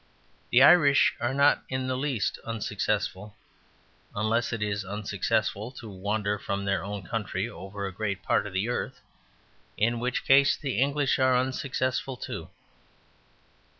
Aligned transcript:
The 0.49 0.63
Irish 0.63 1.13
are 1.19 1.31
not 1.35 1.61
in 1.69 1.85
the 1.85 1.95
least 1.95 2.39
unsuccessful, 2.43 3.35
unless 4.15 4.51
it 4.51 4.63
is 4.63 4.83
unsuccessful 4.83 5.69
to 5.73 5.87
wander 5.91 6.39
from 6.39 6.65
their 6.65 6.83
own 6.83 7.03
country 7.03 7.47
over 7.47 7.85
a 7.85 7.93
great 7.93 8.23
part 8.23 8.47
of 8.47 8.53
the 8.53 8.67
earth, 8.67 9.01
in 9.77 9.99
which 9.99 10.25
case 10.25 10.57
the 10.57 10.79
English 10.79 11.19
are 11.19 11.37
unsuccessful 11.37 12.17
too." 12.17 12.49